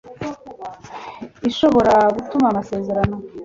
[1.49, 3.15] ishobora gutuma amasezerano